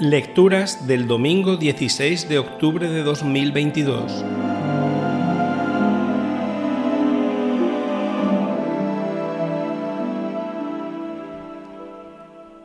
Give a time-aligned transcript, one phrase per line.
[0.00, 4.24] Lecturas del domingo 16 de octubre de 2022.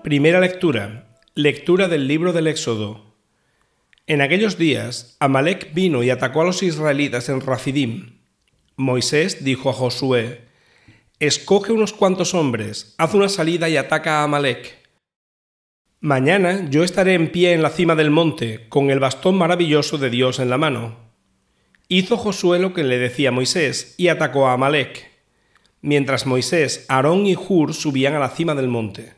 [0.03, 1.17] Primera lectura.
[1.33, 3.15] Lectura del libro del Éxodo.
[4.05, 8.19] En aquellos días, Amalek vino y atacó a los israelitas en Rafidim.
[8.75, 10.41] Moisés dijo a Josué,
[11.19, 14.82] Escoge unos cuantos hombres, haz una salida y ataca a Amalek.
[16.05, 20.09] Mañana yo estaré en pie en la cima del monte, con el bastón maravilloso de
[20.09, 20.97] Dios en la mano.
[21.87, 25.09] Hizo Josué lo que le decía Moisés, y atacó a Amalek,
[25.79, 29.13] mientras Moisés, Aarón y Hur subían a la cima del monte.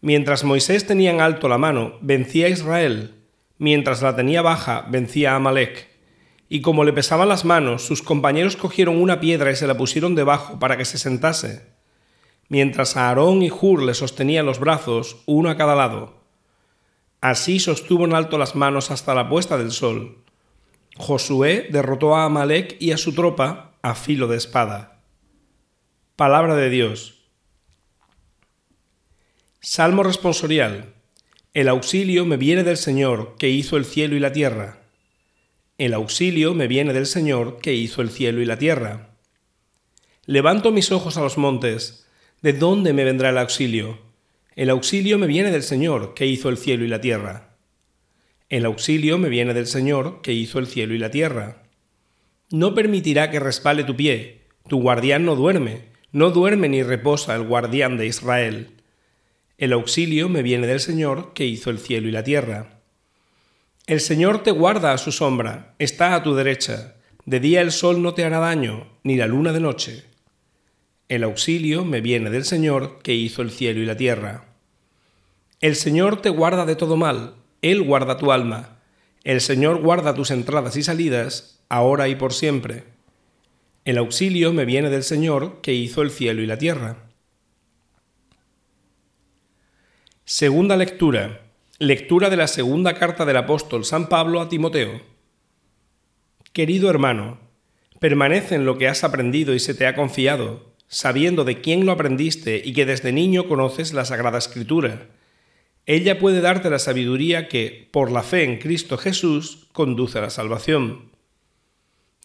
[0.00, 3.14] Mientras Moisés tenía en alto la mano, vencía a Israel,
[3.58, 5.88] mientras la tenía baja, vencía a Amalek.
[6.48, 10.14] Y como le pesaban las manos, sus compañeros cogieron una piedra y se la pusieron
[10.14, 11.69] debajo para que se sentase
[12.50, 16.20] mientras Aarón y Hur le sostenían los brazos, uno a cada lado.
[17.22, 20.18] Así sostuvo en alto las manos hasta la puesta del sol.
[20.96, 25.00] Josué derrotó a Amalek y a su tropa a filo de espada.
[26.16, 27.22] Palabra de Dios.
[29.60, 30.94] Salmo responsorial.
[31.54, 34.80] El auxilio me viene del Señor, que hizo el cielo y la tierra.
[35.78, 39.10] El auxilio me viene del Señor, que hizo el cielo y la tierra.
[40.26, 42.06] Levanto mis ojos a los montes,
[42.42, 43.98] ¿De dónde me vendrá el auxilio?
[44.56, 47.56] El auxilio me viene del Señor, que hizo el cielo y la tierra.
[48.48, 51.64] El auxilio me viene del Señor, que hizo el cielo y la tierra.
[52.50, 54.46] No permitirá que respale tu pie.
[54.68, 58.70] Tu guardián no duerme, no duerme ni reposa el guardián de Israel.
[59.58, 62.80] El auxilio me viene del Señor, que hizo el cielo y la tierra.
[63.86, 66.96] El Señor te guarda a su sombra, está a tu derecha.
[67.26, 70.09] De día el sol no te hará daño, ni la luna de noche.
[71.10, 74.44] El auxilio me viene del Señor que hizo el cielo y la tierra.
[75.60, 78.78] El Señor te guarda de todo mal, Él guarda tu alma.
[79.24, 82.84] El Señor guarda tus entradas y salidas, ahora y por siempre.
[83.84, 87.10] El auxilio me viene del Señor que hizo el cielo y la tierra.
[90.24, 91.40] Segunda lectura.
[91.80, 95.02] Lectura de la segunda carta del apóstol San Pablo a Timoteo.
[96.52, 97.40] Querido hermano,
[97.98, 101.92] permanece en lo que has aprendido y se te ha confiado sabiendo de quién lo
[101.92, 105.06] aprendiste y que desde niño conoces la Sagrada Escritura.
[105.86, 110.30] Ella puede darte la sabiduría que, por la fe en Cristo Jesús, conduce a la
[110.30, 111.12] salvación.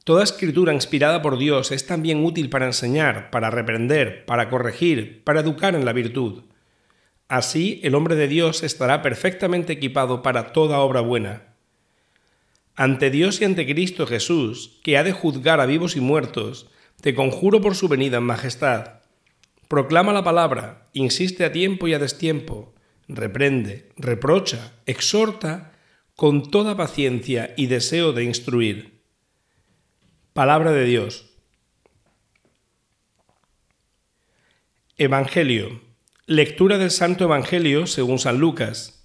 [0.04, 5.42] Toda escritura inspirada por Dios es también útil para enseñar, para reprender, para corregir, para
[5.42, 6.44] educar en la virtud.
[7.28, 11.54] Así el hombre de Dios estará perfectamente equipado para toda obra buena.
[12.75, 16.68] Ante Dios y ante Cristo Jesús, que ha de juzgar a vivos y muertos,
[17.01, 19.01] te conjuro por su venida en majestad.
[19.67, 22.73] Proclama la palabra, insiste a tiempo y a destiempo,
[23.07, 25.73] reprende, reprocha, exhorta,
[26.16, 29.01] con toda paciencia y deseo de instruir.
[30.33, 31.29] Palabra de Dios.
[34.97, 35.81] Evangelio.
[36.25, 39.05] Lectura del Santo Evangelio según San Lucas.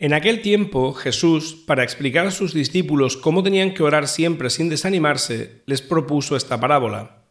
[0.00, 4.68] En aquel tiempo Jesús, para explicar a sus discípulos cómo tenían que orar siempre sin
[4.68, 7.24] desanimarse, les propuso esta parábola.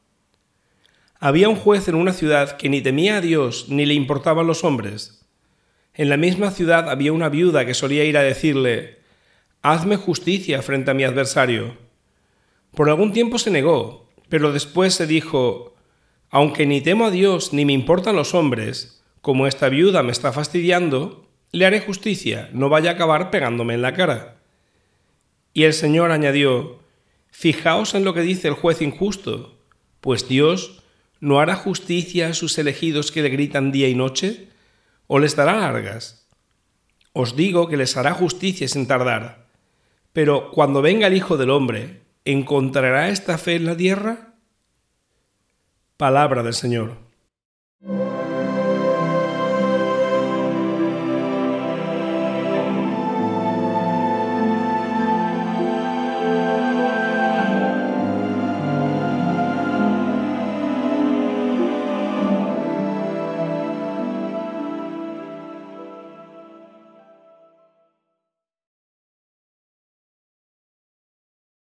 [1.17, 4.65] Había un juez en una ciudad que ni temía a Dios ni le importaban los
[4.65, 5.25] hombres.
[5.93, 8.99] En la misma ciudad había una viuda que solía ir a decirle,
[9.61, 11.77] Hazme justicia frente a mi adversario.
[12.75, 15.75] Por algún tiempo se negó, pero después se dijo,
[16.29, 20.33] Aunque ni temo a Dios ni me importan los hombres, como esta viuda me está
[20.33, 24.37] fastidiando, le haré justicia, no vaya a acabar pegándome en la cara.
[25.53, 26.79] Y el Señor añadió,
[27.29, 29.59] Fijaos en lo que dice el juez injusto,
[30.01, 30.83] pues Dios
[31.19, 34.49] no hará justicia a sus elegidos que le gritan día y noche,
[35.07, 36.27] o les dará largas.
[37.13, 39.47] Os digo que les hará justicia sin tardar.
[40.13, 44.35] Pero cuando venga el Hijo del Hombre, ¿encontrará esta fe en la tierra?
[45.95, 47.06] Palabra del Señor.